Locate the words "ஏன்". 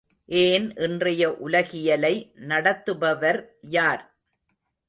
0.29-0.75